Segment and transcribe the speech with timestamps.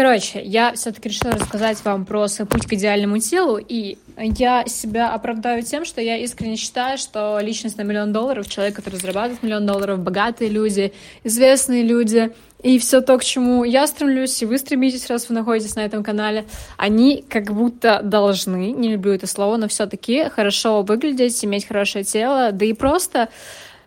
[0.00, 5.12] Короче, я все-таки решила рассказать вам про свой путь к идеальному телу, и я себя
[5.12, 9.66] оправдаю тем, что я искренне считаю, что личность на миллион долларов, человек, который зарабатывает миллион
[9.66, 12.32] долларов, богатые люди, известные люди,
[12.62, 16.02] и все то, к чему я стремлюсь, и вы стремитесь, раз вы находитесь на этом
[16.02, 16.46] канале,
[16.78, 22.52] они как будто должны, не люблю это слово, но все-таки хорошо выглядеть, иметь хорошее тело,
[22.52, 23.28] да и просто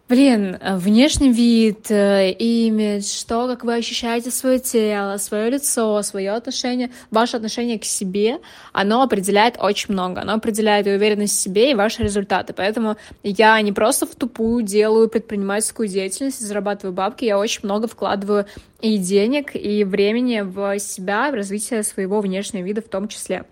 [0.10, 6.92] Блин, внешний вид, э, имидж, что, как вы ощущаете свое тело, свое лицо, свое отношение,
[7.10, 8.40] ваше отношение к себе,
[8.74, 10.22] оно определяет очень много.
[10.22, 12.52] Оно определяет и уверенность в себе, и ваши результаты.
[12.52, 18.46] Поэтому я не просто в тупую делаю предпринимательскую деятельность зарабатываю бабки, я очень много вкладываю
[18.82, 23.46] и денег, и времени в себя, в развитие своего внешнего вида в том числе.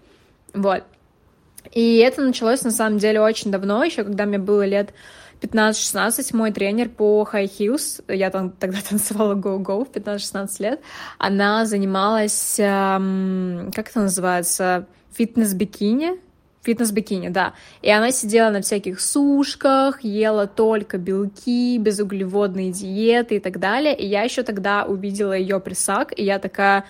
[0.54, 0.84] Вот.
[1.72, 4.94] И это началось на самом деле очень давно, еще когда мне было лет
[5.42, 10.82] 15-16 мой тренер по high heels, я там тогда танцевала go-go в 15-16 лет,
[11.18, 16.20] она занималась, эм, как это называется, фитнес-бикини,
[16.64, 17.54] фитнес-бикини, да.
[17.82, 23.98] И она сидела на всяких сушках, ела только белки, безуглеводные диеты и так далее.
[23.98, 26.86] И я еще тогда увидела ее прессак, и я такая,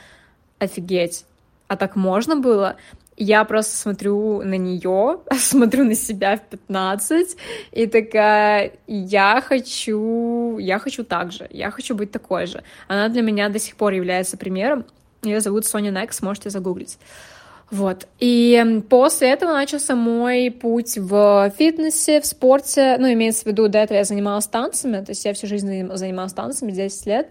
[0.59, 1.25] офигеть,
[1.67, 2.75] а так можно было?
[3.23, 7.37] Я просто смотрю на нее, смотрю на себя в 15
[7.71, 12.63] и такая, я хочу, я хочу так же, я хочу быть такой же.
[12.87, 14.85] Она для меня до сих пор является примером.
[15.21, 16.97] Ее зовут Соня Некс, можете загуглить.
[17.71, 18.05] Вот.
[18.19, 22.97] И после этого начался мой путь в фитнесе, в спорте.
[22.99, 26.33] Ну, имеется в виду, до этого я занималась танцами, то есть я всю жизнь занималась
[26.33, 27.29] танцами, 10 лет.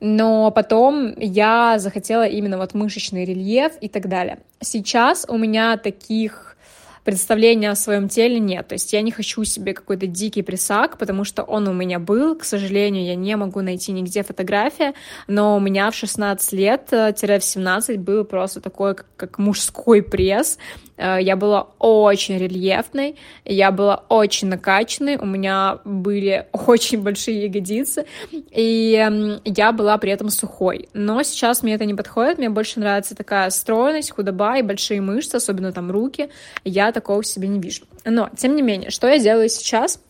[0.00, 4.38] Но потом я захотела именно вот мышечный рельеф и так далее.
[4.60, 6.56] Сейчас у меня таких
[7.04, 8.68] представления о своем теле нет.
[8.68, 12.36] То есть я не хочу себе какой-то дикий прессак, потому что он у меня был.
[12.36, 14.92] К сожалению, я не могу найти нигде фотографии,
[15.26, 20.58] но у меня в 16 лет-в 17 был просто такой, как мужской пресс.
[21.02, 28.06] Э, я была очень рельефной, я была очень накачанной, у меня были очень большие ягодицы,
[28.30, 30.88] и я была при этом сухой.
[30.94, 35.36] Но сейчас мне это не подходит, мне больше нравится такая стройность, худоба и большие мышцы,
[35.36, 36.30] особенно там руки.
[36.64, 37.84] Я такого в себе не вижу.
[38.04, 40.00] Но, тем не менее, что я делаю сейчас?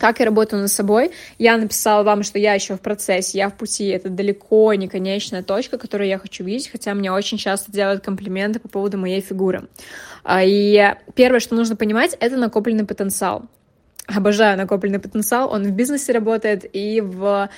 [0.00, 1.12] Как я работаю над собой.
[1.38, 5.42] Я написала вам, что я еще в процессе, я в пути, это далеко не конечная
[5.42, 9.68] точка, которую я хочу видеть, хотя мне очень часто делают комплименты по поводу моей фигуры.
[10.24, 13.44] А, и первое, что нужно понимать, это накопленный потенциал
[14.14, 17.50] обожаю накопленный потенциал, он в бизнесе работает и в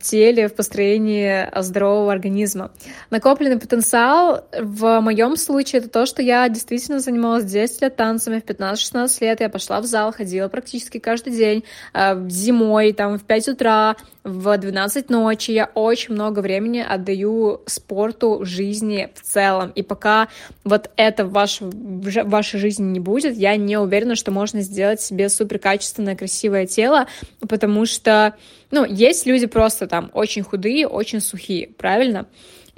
[0.00, 2.72] теле, в построении здорового организма.
[3.10, 8.44] Накопленный потенциал в моем случае это то, что я действительно занималась 10 лет танцами, в
[8.44, 13.48] 15-16 лет я пошла в зал, ходила практически каждый день, э, зимой, там, в 5
[13.48, 15.50] утра, в 12 ночи.
[15.50, 19.70] Я очень много времени отдаю спорту, жизни в целом.
[19.74, 20.28] И пока
[20.64, 25.02] вот это в, ваш, в вашей жизни не будет, я не уверена, что можно сделать
[25.02, 27.06] себе супер качественное, красивое тело,
[27.46, 28.34] потому что,
[28.70, 32.26] ну, есть люди просто там очень худые, очень сухие, правильно?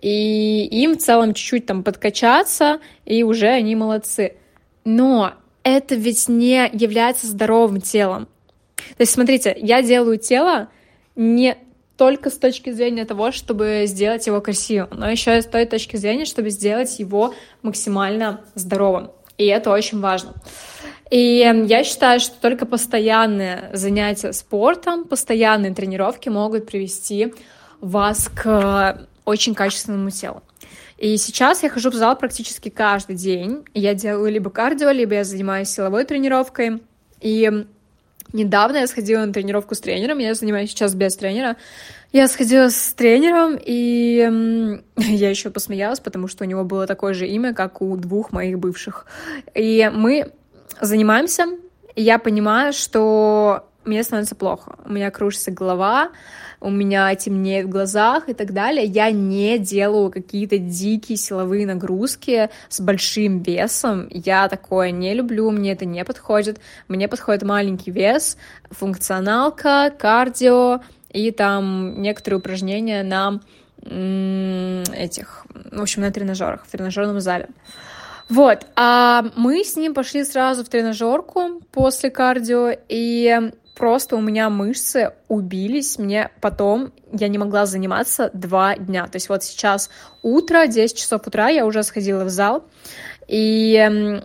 [0.02, 4.34] И им в целом чуть-чуть там подкачаться, и уже они молодцы.
[4.84, 8.26] Но это ведь не является здоровым телом.
[8.76, 10.68] То есть, смотрите, я делаю тело
[11.16, 11.56] не
[11.96, 15.96] только с точки зрения того, чтобы сделать его красивым, но еще и с той точки
[15.96, 19.10] зрения, чтобы сделать его максимально здоровым.
[19.38, 20.34] И это очень важно.
[21.10, 21.18] И
[21.66, 27.32] я считаю, что только постоянные занятия спортом, постоянные тренировки могут привести
[27.80, 30.42] вас к очень качественному телу.
[30.98, 33.64] И сейчас я хожу в зал практически каждый день.
[33.74, 36.82] Я делаю либо кардио, либо я занимаюсь силовой тренировкой.
[37.20, 37.66] И
[38.32, 41.56] Недавно я сходила на тренировку с тренером, я занимаюсь сейчас без тренера.
[42.12, 47.26] Я сходила с тренером, и я еще посмеялась, потому что у него было такое же
[47.26, 49.06] имя, как у двух моих бывших.
[49.54, 50.32] И мы
[50.80, 51.46] занимаемся,
[51.94, 54.76] и я понимаю, что мне становится плохо.
[54.84, 56.10] У меня кружится голова,
[56.60, 58.84] у меня темнеет в глазах и так далее.
[58.84, 64.08] Я не делаю какие-то дикие силовые нагрузки с большим весом.
[64.10, 66.60] Я такое не люблю, мне это не подходит.
[66.88, 68.36] Мне подходит маленький вес,
[68.70, 70.80] функционалка, кардио
[71.10, 73.40] и там некоторые упражнения на
[73.84, 77.48] этих, в общем, на тренажерах, в тренажерном зале.
[78.28, 84.50] Вот, а мы с ним пошли сразу в тренажерку после кардио, и просто у меня
[84.50, 89.06] мышцы убились, мне потом я не могла заниматься два дня.
[89.06, 89.90] То есть вот сейчас
[90.22, 92.64] утро, 10 часов утра, я уже сходила в зал,
[93.28, 94.22] и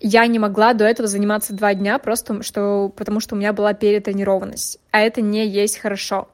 [0.00, 3.74] я не могла до этого заниматься два дня, просто что, потому что у меня была
[3.74, 6.28] перетренированность, а это не есть хорошо.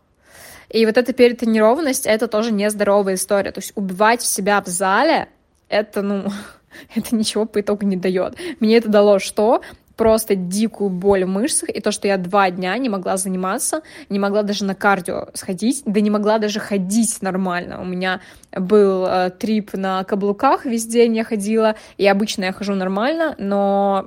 [0.68, 3.50] И вот эта перетренированность— это тоже нездоровая история.
[3.50, 5.28] То есть убивать себя в зале—
[5.68, 6.30] это, ну,
[6.94, 8.36] это ничего по итогу не дает.
[8.60, 9.62] Мне это дало что?
[10.00, 14.18] Просто дикую боль в мышцах, и то, что я два дня не могла заниматься, не
[14.18, 17.82] могла даже на кардио сходить, да не могла даже ходить нормально.
[17.82, 22.74] У меня был э, трип на каблуках, весь день я ходила, и обычно я хожу
[22.74, 24.06] нормально, но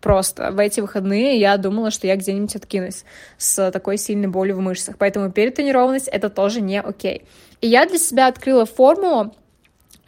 [0.00, 3.04] просто в эти выходные я думала, что я где-нибудь откинусь
[3.36, 4.96] с такой сильной болью в мышцах.
[4.96, 7.26] Поэтому перетренированность— это тоже не окей.
[7.60, 9.34] И я для себя открыла формулу,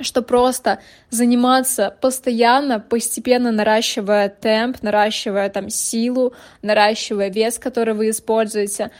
[0.01, 0.81] что просто
[1.11, 8.91] заниматься постоянно, постепенно наращивая темп, наращивая там силу, наращивая вес, который вы используете,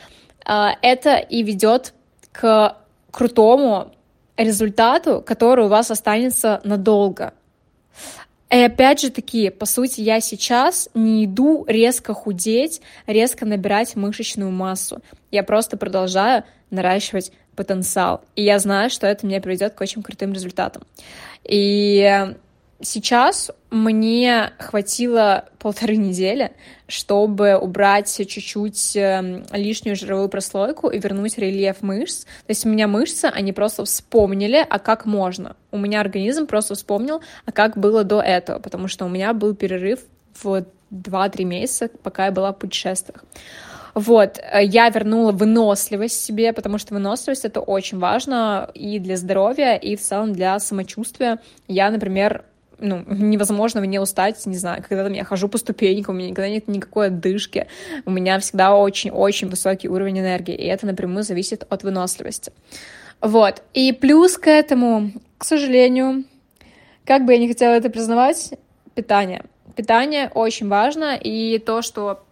[0.45, 1.95] а, это и ведет
[2.33, 2.77] к
[3.11, 3.93] крутому
[4.37, 7.35] результату, который у вас останется надолго.
[8.51, 14.51] И опять же таки, по сути, я сейчас не иду резко худеть, резко набирать мышечную
[14.51, 15.03] массу.
[15.31, 18.23] Я просто продолжаю наращивать потенциал.
[18.37, 20.85] И я знаю, что это мне приведет к очень крутым результатам.
[21.43, 22.35] И
[22.81, 26.53] сейчас мне хватило полторы недели,
[26.87, 32.25] чтобы убрать чуть-чуть эм, лишнюю жировую прослойку и вернуть рельеф мышц.
[32.25, 35.57] То есть у меня мышцы, они просто вспомнили, а как можно.
[35.73, 39.55] У меня организм просто вспомнил, а как было до этого, потому что у меня был
[39.57, 39.99] перерыв
[40.41, 43.25] в 2-3 месяца, пока я была в путешествиях.
[43.99, 49.75] Вот, э, я вернула выносливость себе, потому что выносливость— это очень важно и для здоровья,
[49.75, 51.41] и в целом для самочувствия.
[51.67, 52.45] Я, например,
[52.79, 56.49] ну, невозможно мне устать, не знаю, когда там я хожу по ступенькам, у меня никогда
[56.49, 57.67] нет никакой отдышки,
[58.07, 62.53] у меня всегда очень-очень высокий уровень энергии, и это напрямую зависит от выносливости.
[63.21, 66.23] Вот, и плюс к этому, к сожалению,
[67.05, 68.55] как бы я не хотела это признавать,
[68.95, 69.43] питание.
[69.75, 72.23] Питание очень важно, и то, что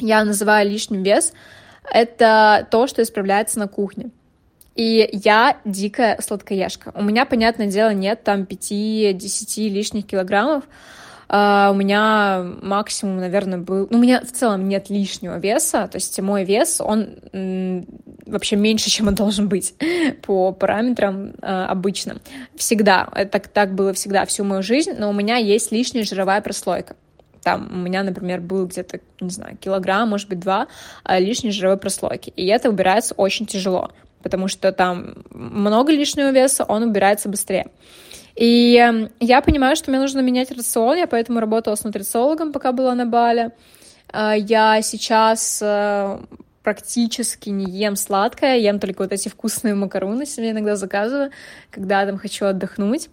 [0.00, 1.32] я называю лишним вес,
[1.90, 4.10] это то, что исправляется на кухне.
[4.76, 6.92] И я дикая сладкоежка.
[6.94, 10.64] У меня, понятное дело, нет там 5-10 лишних килограммов.
[11.28, 13.86] Uh, у меня максимум, наверное, был...
[13.88, 17.14] Ну, у меня в целом нет лишнего веса, то есть мой вес, он
[18.26, 19.74] вообще меньше, чем он должен быть
[20.22, 22.20] по параметрам uh, обычным.
[22.56, 23.08] Всегда.
[23.14, 26.96] Это так было всегда, всю мою жизнь, но у меня есть лишняя жировая прослойка.
[27.42, 30.68] Там у меня, например, был где-то, не знаю, килограмм, может быть, два
[31.04, 32.32] а, лишней жировой прослойки.
[32.36, 33.90] И это убирается очень тяжело,
[34.22, 37.66] потому что там много лишнего веса, он убирается быстрее.
[38.36, 42.72] И эм, я понимаю, что мне нужно менять рацион, я поэтому работала с нутрициологом, пока
[42.72, 43.52] была на Бале.
[44.12, 46.18] А, я сейчас э,
[46.62, 51.30] практически не ем сладкое, ем только вот эти вкусные макароны себе иногда заказываю,
[51.70, 53.08] когда там хочу отдохнуть.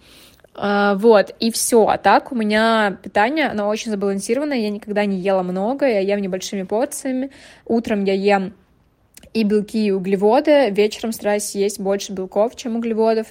[0.57, 1.87] Uh, вот, и все.
[1.87, 4.57] А так у меня питание, оно очень забалансированное.
[4.57, 7.29] Я никогда не ела много, я ем небольшими порциями.
[7.65, 8.53] Утром я ем
[9.33, 10.71] и белки, и углеводы.
[10.71, 13.27] Вечером стараюсь есть больше белков, чем углеводов.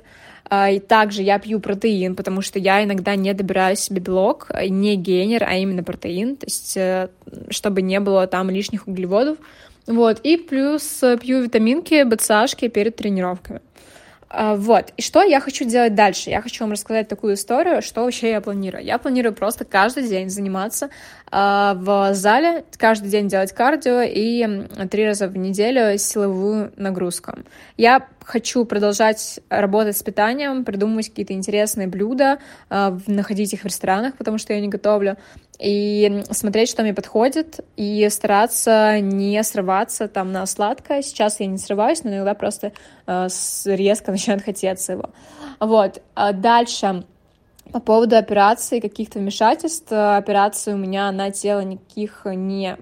[0.48, 4.94] Uh, и также я пью протеин, потому что я иногда не добираю себе белок, не
[4.94, 7.08] гейнер, а именно протеин, то есть э,
[7.50, 9.38] чтобы не было там лишних углеводов.
[9.88, 13.60] Вот, и плюс пью витаминки, БЦАшки перед тренировками.
[14.28, 14.92] А, вот.
[14.96, 16.30] И что я хочу делать дальше?
[16.30, 18.84] Я хочу вам рассказать такую историю, что вообще я планирую.
[18.84, 20.90] Я планирую просто каждый день заниматься
[21.30, 27.34] э, в зале, каждый день делать кардио и три раза в неделю силовую нагрузку.
[27.76, 32.38] Я хочу продолжать работать с питанием, придумывать какие-то интересные блюда,
[32.68, 35.16] э, находить их в ресторанах, потому что я не готовлю,
[35.58, 41.02] и смотреть, что мне подходит, и стараться не срываться там на сладкое.
[41.02, 42.72] Сейчас я не срываюсь, но иногда просто
[43.06, 43.28] э,
[43.64, 45.10] резко начинает хотеться его.
[45.60, 46.02] Вот.
[46.14, 47.04] А дальше.
[47.72, 52.76] По поводу операций, каких-то вмешательств, операции у меня на тело никаких не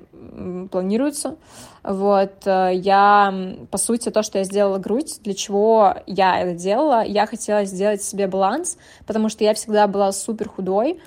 [0.71, 1.37] планируется.
[1.83, 3.33] Вот, э, я,
[3.71, 8.03] по сути, то, что я сделала грудь, для чего я это делала, я хотела сделать
[8.03, 11.01] себе баланс, потому что я всегда была супер худой,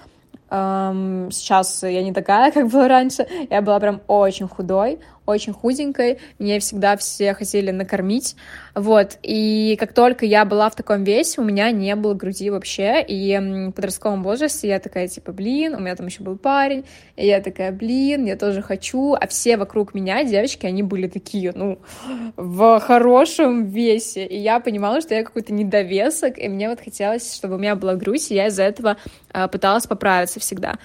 [0.49, 3.27] Сейчас я не такая, как была раньше.
[3.49, 6.19] Я была прям очень худой, очень худенькой.
[6.39, 8.35] Мне всегда все хотели накормить.
[8.73, 9.17] Вот.
[9.23, 13.03] И как только я была в таком весе, у меня не было груди вообще.
[13.03, 16.85] И в подростковом возрасте я такая, типа, блин, у меня там еще был парень.
[17.17, 19.13] И я такая, блин, я тоже хочу.
[19.13, 21.79] А все вокруг меня, девочки, они были такие, ну,
[22.37, 24.25] в хорошем весе.
[24.25, 26.37] И я понимала, что я какой-то недовесок.
[26.37, 28.31] И мне вот хотелось, чтобы у меня была грудь.
[28.31, 28.95] И я из-за этого
[29.33, 30.75] а, пыталась поправиться всегда.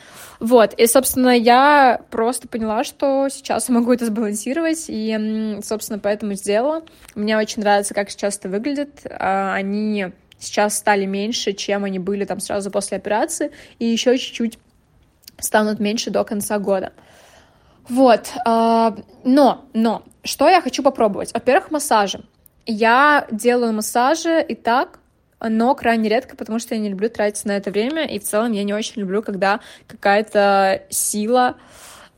[0.41, 6.35] Вот, и, собственно, я просто поняла, что сейчас я могу это сбалансировать, и, собственно, поэтому
[6.35, 6.83] сделала.
[7.15, 9.07] Мне очень нравится, как сейчас это выглядит.
[9.11, 14.59] А, они сейчас стали меньше, чем они были там сразу после операции, и еще чуть-чуть
[15.39, 16.93] станут меньше до конца года.
[17.89, 21.33] Вот, а, но, но что я хочу попробовать?
[21.33, 22.25] Во-первых, массажи.
[22.65, 25.01] Я делаю массажи и так,
[25.49, 28.53] но крайне редко, потому что я не люблю тратить на это время, и в целом
[28.53, 31.57] я не очень люблю, когда какая-то сила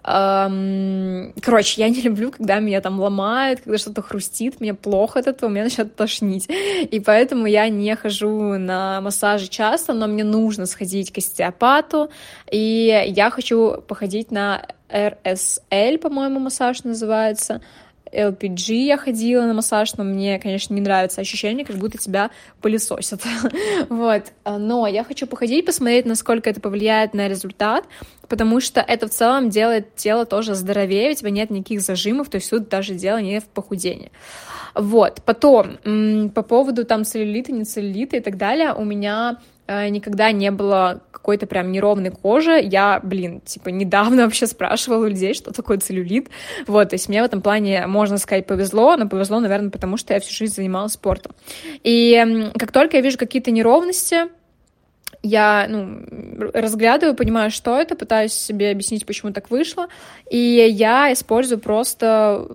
[0.04, 5.49] Короче, я не люблю, когда меня там ломают, когда что-то хрустит, мне плохо от этого,
[5.49, 6.47] меня начинает тошнить.
[6.90, 12.11] И поэтому я не хожу на массажи часто, но мне нужно сходить к остеопату,
[12.50, 17.62] и я хочу походить на RSL, по-моему, массаж называется.
[18.14, 22.30] LPG я ходила на массаж, но мне, конечно, не нравится ощущение, как будто тебя
[22.61, 23.23] пылесосят.
[23.88, 24.33] вот.
[24.44, 27.85] Но я хочу походить, посмотреть, насколько это повлияет на результат,
[28.28, 32.37] потому что это в целом делает тело тоже здоровее, у тебя нет никаких зажимов, то
[32.37, 34.12] есть тут даже дело не в похудении.
[34.75, 35.78] Вот, потом,
[36.35, 41.47] по повода там целлюлита, не целлюлита и так далее, у меня никогда не было какой-то
[41.47, 42.61] прям неровной кожи.
[42.62, 46.28] Я, блин, типа, недавно вообще спрашивала у людей, что такое целлюлит.
[46.66, 50.12] Вот, то есть мне в этом плане, можно сказать, повезло, но повезло, наверное, потому что
[50.12, 51.33] я всю жизнь занималась спортом.
[51.83, 54.26] И как только я вижу какие-то неровности,
[55.23, 56.04] я ну,
[56.52, 59.88] разглядываю, понимаю, что это, пытаюсь себе объяснить, почему так вышло,
[60.28, 62.49] и я использую просто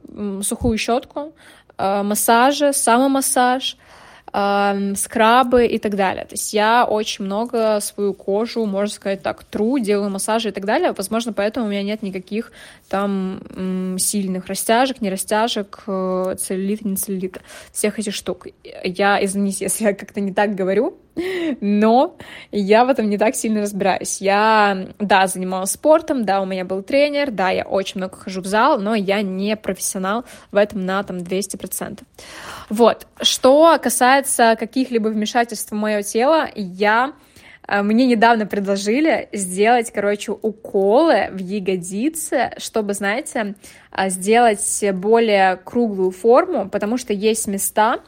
[0.44, 1.34] сухую щетку,
[1.80, 3.76] э, массажи, самомассаж,
[4.32, 6.26] скрабы и так далее.
[6.26, 10.66] То есть я очень много свою кожу, можно сказать так, тру, делаю массажи и так
[10.66, 10.94] далее.
[10.96, 12.52] Возможно, поэтому у меня нет никаких
[12.90, 18.48] там сильных растяжек, не растяжек, э, целлюлита, не целлюлита, всех этих штук.
[18.84, 20.98] Я, извините, если я как-то не так говорю,
[21.62, 22.18] но
[22.52, 24.22] я в этом не так сильно разбираюсь.
[24.22, 28.46] Я, да, занималась спортом, да, у меня был тренер, да, я очень много хожу в
[28.46, 32.00] зал, но я не профессионал в этом на там 200%.
[32.70, 37.14] Вот, что касается каких-либо вмешательств в мое тело, я
[37.68, 43.56] э, мне недавно предложили сделать, короче, уколы в ягодицы, чтобы, знаете,
[43.92, 48.00] э, сделать более круглую форму, потому что есть места,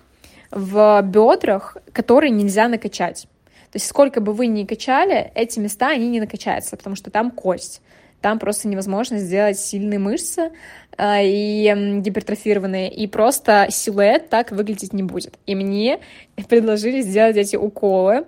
[0.51, 3.27] в бедрах, которые нельзя накачать.
[3.71, 7.31] То есть сколько бы вы ни качали, эти места, они не накачаются, потому что там
[7.31, 7.81] кость.
[8.19, 10.51] Там просто невозможно сделать сильные мышцы
[10.97, 15.39] э, и гипертрофированные, и просто силуэт так выглядеть не будет.
[15.47, 16.01] И мне
[16.47, 18.25] предложили сделать эти уколы,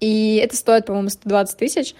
[0.00, 1.94] и это стоит, по-моему, 120 тысяч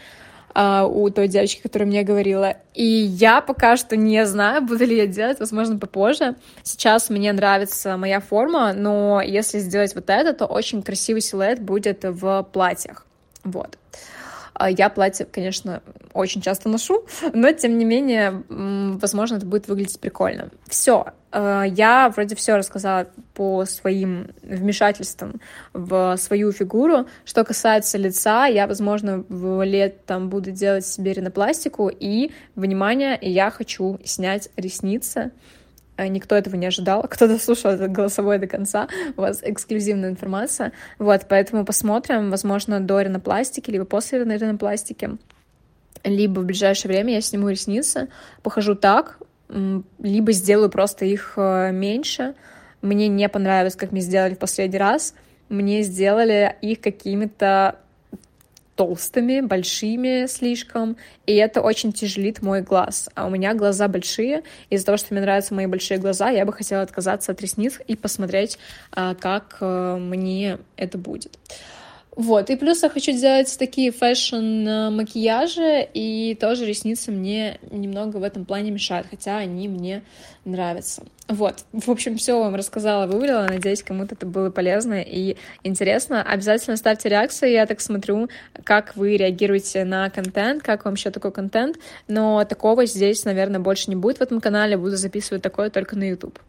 [0.54, 2.56] а, у той девочки, которая мне говорила.
[2.74, 6.36] И я пока что не знаю, буду ли я делать, возможно, попозже.
[6.62, 12.04] Сейчас мне нравится моя форма, но если сделать вот это, то очень красивый силуэт будет
[12.04, 13.06] в платьях.
[13.44, 13.78] Вот.
[13.94, 14.11] А,
[14.68, 15.82] я платье, конечно,
[16.12, 20.50] очень часто ношу, но тем не менее, возможно, это будет выглядеть прикольно.
[20.68, 25.40] Все, а, я вроде все рассказала по своим вмешательствам
[25.72, 27.06] в свою фигуру.
[27.24, 33.50] Что касается лица, я, возможно, в лет там буду делать себе ринопластику, и, внимание, я
[33.50, 35.61] хочу снять ресницы, Э,
[35.98, 41.26] никто этого не ожидал, кто-то слушал это голосовое до конца, у вас эксклюзивная информация, вот,
[41.28, 45.10] поэтому посмотрим, возможно, до ринопластики, либо после ринопластики,
[46.04, 48.08] либо в ближайшее время я сниму ресницы,
[48.42, 49.18] похожу так,
[49.98, 52.34] либо сделаю просто их э, меньше,
[52.80, 55.14] мне не понравилось, как мне сделали в последний раз,
[55.48, 57.76] мне сделали их какими-то
[58.82, 63.08] толстыми, большими слишком, и это очень тяжелит мой глаз.
[63.14, 66.52] А у меня глаза большие, из-за того, что мне нравятся мои большие глаза, я бы
[66.52, 68.58] хотела отказаться от ресниц и посмотреть,
[68.90, 71.38] а, как э, мне это будет.
[72.14, 78.44] Вот, и плюс я хочу делать такие фэшн-макияжи, и тоже ресницы мне немного в этом
[78.44, 80.02] плане мешают, хотя они мне
[80.44, 81.04] нравятся.
[81.28, 86.22] Вот, в общем, все вам рассказала, вывалила, надеюсь, кому-то это было полезно и интересно.
[86.22, 88.28] Обязательно ставьте реакции, я так смотрю,
[88.62, 91.78] как вы реагируете на контент, как вам еще такой контент,
[92.08, 96.10] но такого здесь, наверное, больше не будет в этом канале, буду записывать такое только на
[96.10, 96.38] YouTube.